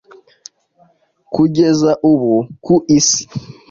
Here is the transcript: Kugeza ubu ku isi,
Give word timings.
Kugeza 1.33 1.91
ubu 2.11 2.33
ku 2.65 2.73
isi, 2.97 3.23